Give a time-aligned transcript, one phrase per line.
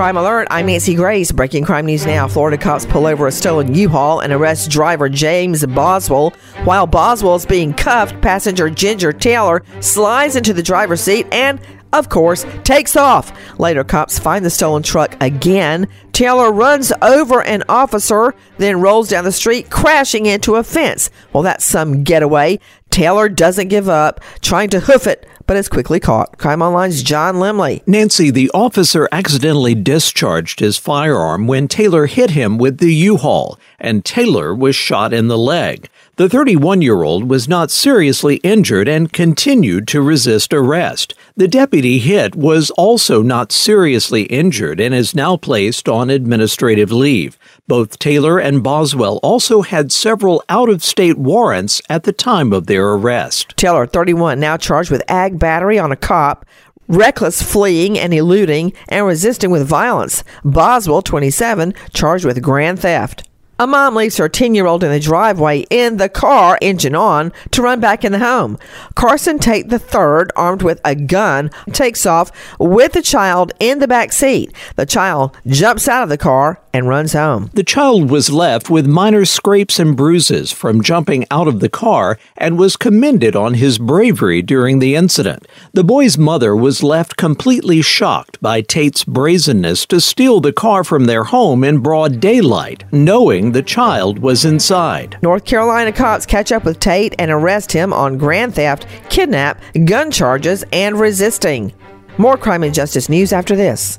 [0.00, 1.30] Crime Alert, I'm Nancy Grace.
[1.30, 2.26] Breaking crime news now.
[2.26, 6.30] Florida cops pull over a stolen U-Haul and arrest driver James Boswell.
[6.64, 11.60] While Boswell's being cuffed, passenger Ginger Taylor slides into the driver's seat and
[11.92, 13.32] of course, takes off.
[13.58, 15.88] Later, cops find the stolen truck again.
[16.12, 21.10] Taylor runs over an officer, then rolls down the street, crashing into a fence.
[21.32, 22.60] Well, that's some getaway.
[22.90, 26.38] Taylor doesn't give up, trying to hoof it, but is quickly caught.
[26.38, 27.82] Crime Online's John Limley.
[27.84, 34.04] Nancy, the officer accidentally discharged his firearm when Taylor hit him with the U-Haul, and
[34.04, 35.88] Taylor was shot in the leg.
[36.14, 41.14] The 31 year old was not seriously injured and continued to resist arrest.
[41.34, 47.38] The deputy hit was also not seriously injured and is now placed on administrative leave.
[47.70, 52.66] Both Taylor and Boswell also had several out of state warrants at the time of
[52.66, 53.56] their arrest.
[53.56, 56.44] Taylor, 31, now charged with ag battery on a cop,
[56.88, 60.24] reckless fleeing and eluding, and resisting with violence.
[60.44, 63.28] Boswell, 27, charged with grand theft.
[63.60, 67.30] A mom leaves her 10 year old in the driveway in the car, engine on,
[67.50, 68.58] to run back in the home.
[68.94, 74.12] Carson Tate III, armed with a gun, takes off with the child in the back
[74.12, 74.50] seat.
[74.76, 77.50] The child jumps out of the car and runs home.
[77.54, 82.18] The child was left with minor scrapes and bruises from jumping out of the car
[82.36, 85.46] and was commended on his bravery during the incident.
[85.72, 91.04] The boy's mother was left completely shocked by Tate's brazenness to steal the car from
[91.04, 95.18] their home in broad daylight, knowing the child was inside.
[95.22, 100.10] North Carolina cops catch up with Tate and arrest him on grand theft, kidnap, gun
[100.10, 101.72] charges, and resisting.
[102.18, 103.98] More crime and justice news after this.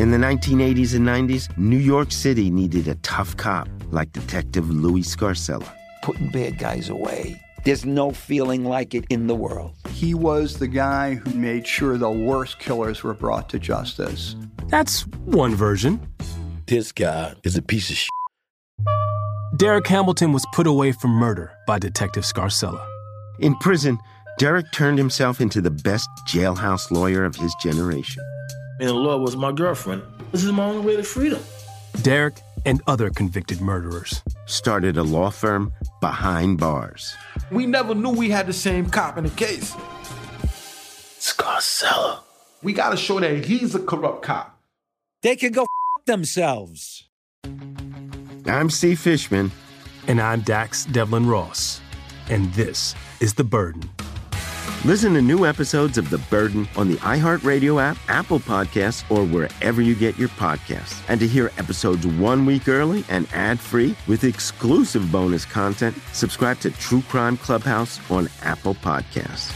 [0.00, 5.02] In the 1980s and 90s, New York City needed a tough cop like Detective Louis
[5.02, 5.72] Scarcella.
[6.02, 7.40] Putting bad guys away.
[7.64, 9.76] There's no feeling like it in the world.
[9.90, 14.34] He was the guy who made sure the worst killers were brought to justice.
[14.66, 16.00] That's one version.
[16.66, 18.10] This guy is a piece of shit.
[19.58, 22.84] Derek Hamilton was put away for murder by Detective Scarcella.
[23.38, 24.00] In prison,
[24.38, 28.24] Derek turned himself into the best jailhouse lawyer of his generation.
[28.80, 30.02] And the law was my girlfriend.
[30.32, 31.40] This is my only way to freedom.
[32.02, 32.34] Derek
[32.66, 37.14] and other convicted murderers started a law firm behind bars.
[37.50, 39.72] We never knew we had the same cop in the case.
[41.20, 42.20] Scarcella.
[42.62, 44.60] We gotta show that he's a corrupt cop.
[45.22, 47.08] They can go f- themselves.
[48.46, 49.52] I'm Steve Fishman.
[50.06, 51.80] And I'm Dax Devlon Ross.
[52.28, 53.88] And this is The Burden.
[54.84, 59.80] Listen to new episodes of The Burden on the iHeartRadio app, Apple Podcasts, or wherever
[59.80, 61.02] you get your podcasts.
[61.08, 66.60] And to hear episodes one week early and ad free with exclusive bonus content, subscribe
[66.60, 69.54] to True Crime Clubhouse on Apple Podcasts.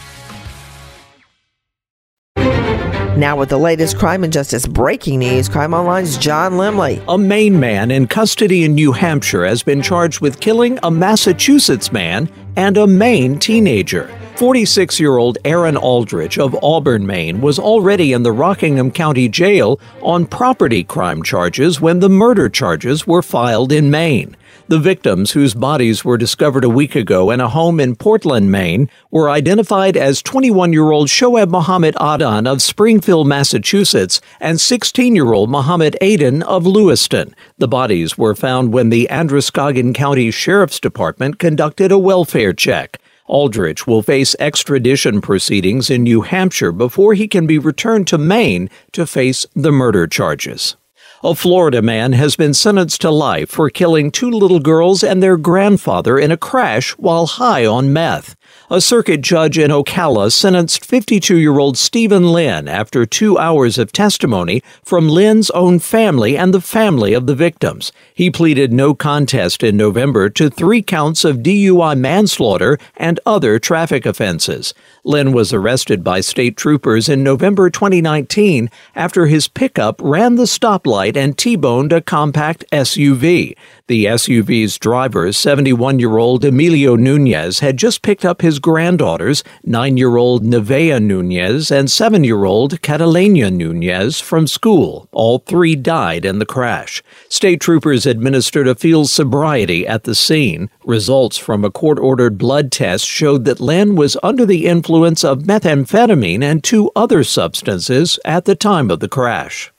[3.19, 7.05] Now, with the latest crime and justice breaking news, Crime Online's John Limley.
[7.07, 11.93] A Maine man in custody in New Hampshire has been charged with killing a Massachusetts
[11.93, 14.09] man and a Maine teenager.
[14.39, 19.81] 46 year old Aaron Aldrich of Auburn, Maine, was already in the Rockingham County Jail
[20.01, 24.37] on property crime charges when the murder charges were filed in Maine.
[24.69, 28.89] The victims, whose bodies were discovered a week ago in a home in Portland, Maine,
[29.11, 35.33] were identified as 21 year old Shoaib Mohammed Adan of Springfield, Massachusetts, and 16 year
[35.33, 37.35] old Mohammed Aden of Lewiston.
[37.57, 43.01] The bodies were found when the Androscoggin County Sheriff's Department conducted a welfare check.
[43.29, 48.71] Aldrich will face extradition proceedings in New Hampshire before he can be returned to Maine
[48.93, 50.77] to face the murder charges.
[51.23, 55.37] A Florida man has been sentenced to life for killing two little girls and their
[55.37, 58.37] grandfather in a crash while high on meth.
[58.71, 63.93] A circuit judge in Ocala sentenced 52 year old Stephen Lynn after two hours of
[63.93, 67.93] testimony from Lynn's own family and the family of the victims.
[68.13, 74.05] He pleaded no contest in November to three counts of DUI manslaughter and other traffic
[74.05, 74.75] offenses.
[75.03, 81.17] Lynn was arrested by state troopers in November 2019 after his pickup ran the stoplight
[81.17, 83.57] and T boned a compact SUV.
[83.87, 89.97] The SUV's driver, 71 year old Emilio Nunez, had just picked up his granddaughters, 9
[89.97, 95.09] year old Nevea Nunez and 7 year old Catalina Nunez, from school.
[95.13, 97.03] All three died in the crash.
[97.29, 100.71] State troopers administered a field sobriety at the scene.
[100.85, 105.45] Results from a court ordered blood test showed that Lynn was under the influence of
[105.45, 109.73] methamphetamine and two other substances at the time of the crash.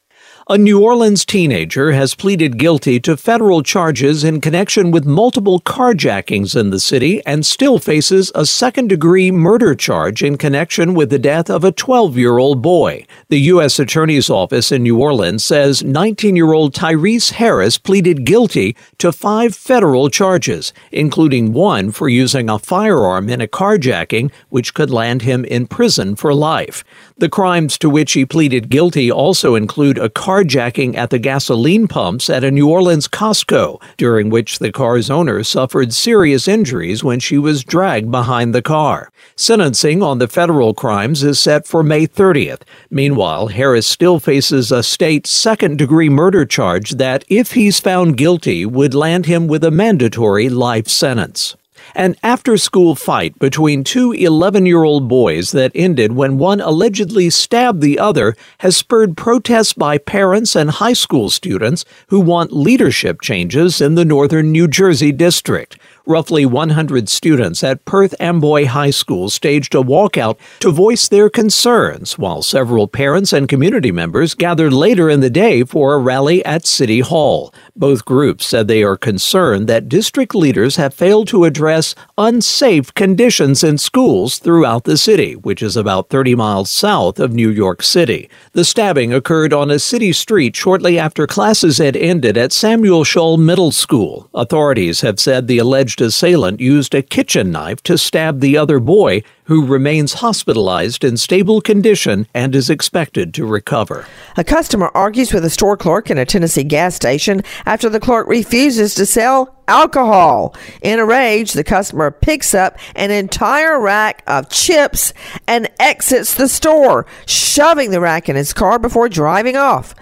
[0.51, 6.59] A New Orleans teenager has pleaded guilty to federal charges in connection with multiple carjackings
[6.59, 11.19] in the city and still faces a second degree murder charge in connection with the
[11.19, 13.05] death of a 12 year old boy.
[13.27, 13.77] The U.S.
[13.77, 19.53] Attorney's Office in New Orleans says 19 year old Tyrese Harris pleaded guilty to five
[19.53, 25.45] federal charges, including one for using a firearm in a carjacking, which could land him
[25.45, 26.83] in prison for life.
[27.19, 31.85] The crimes to which he pleaded guilty also include a car carjacking at the gasoline
[31.85, 37.19] pumps at a New Orleans Costco, during which the car's owner suffered serious injuries when
[37.19, 39.11] she was dragged behind the car.
[39.35, 42.61] Sentencing on the federal crimes is set for May 30th.
[42.89, 48.65] Meanwhile, Harris still faces a state second degree murder charge that, if he's found guilty,
[48.65, 51.57] would land him with a mandatory life sentence.
[51.95, 57.29] An after school fight between two 11 year old boys that ended when one allegedly
[57.29, 63.21] stabbed the other has spurred protests by parents and high school students who want leadership
[63.21, 65.78] changes in the northern New Jersey district
[66.09, 72.17] roughly 100 students at Perth Amboy High School staged a walkout to voice their concerns,
[72.17, 76.65] while several parents and community members gathered later in the day for a rally at
[76.65, 77.53] City Hall.
[77.75, 83.63] Both groups said they are concerned that district leaders have failed to address unsafe conditions
[83.63, 88.27] in schools throughout the city, which is about 30 miles south of New York City.
[88.53, 93.37] The stabbing occurred on a city street shortly after classes had ended at Samuel Shull
[93.37, 94.27] Middle School.
[94.33, 99.21] Authorities have said the alleged assailant used a kitchen knife to stab the other boy,
[99.49, 104.05] who remains hospitalized in stable condition and is expected to recover.
[104.37, 108.27] A customer argues with a store clerk in a Tennessee gas station after the clerk
[108.27, 110.55] refuses to sell alcohol.
[110.83, 115.13] In a rage, the customer picks up an entire rack of chips
[115.47, 119.95] and exits the store, shoving the rack in his car before driving off.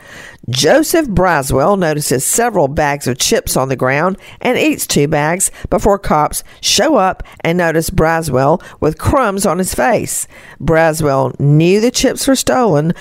[0.50, 6.00] Joseph Braswell notices several bags of chips on the ground and eats two bags before
[6.00, 10.28] cops show up and notice Braswell with crumbs on his face.
[10.60, 12.94] Braswell knew the chips were stolen,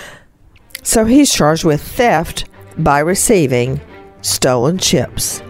[0.83, 2.45] so he's charged with theft
[2.79, 3.81] by receiving
[4.23, 5.43] stolen chips.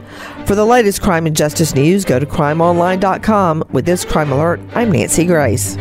[0.47, 3.65] For the latest crime and justice news, go to crimeonline.com.
[3.71, 5.77] With this crime alert, I'm Nancy Grace.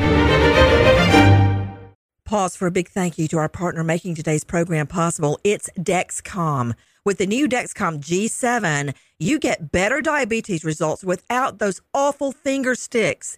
[2.25, 5.39] Pause for a big thank you to our partner making today's program possible.
[5.43, 6.73] It's Dexcom.
[7.05, 13.37] With the new Dexcom G7, you get better diabetes results without those awful finger sticks.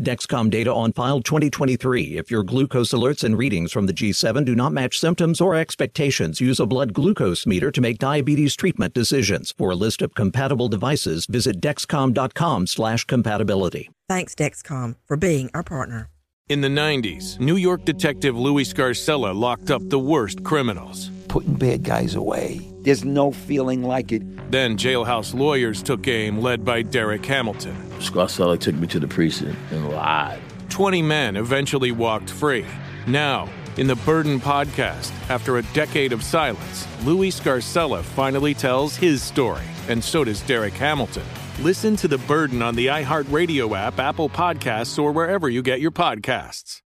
[0.00, 2.16] Dexcom data on file 2023.
[2.18, 6.38] If your glucose alerts and readings from the G7 do not match symptoms or expectations,
[6.40, 9.54] use a blood glucose meter to make diabetes treatment decisions.
[9.56, 13.90] For a list of compatible devices, visit dexcom.com/compatibility.
[14.08, 16.10] Thanks Dexcom for being our partner.
[16.48, 21.10] In the 90s, New York detective Louis Scarcella locked up the worst criminals.
[21.26, 22.60] Putting bad guys away.
[22.86, 24.22] There's no feeling like it.
[24.52, 27.74] Then jailhouse lawyers took aim, led by Derek Hamilton.
[27.98, 30.40] Scarcella took me to the precinct and lied.
[30.68, 32.64] 20 men eventually walked free.
[33.08, 39.20] Now, in the Burden podcast, after a decade of silence, Louis Scarcella finally tells his
[39.20, 41.24] story, and so does Derek Hamilton.
[41.58, 45.90] Listen to The Burden on the iHeartRadio app, Apple Podcasts, or wherever you get your
[45.90, 46.82] podcasts.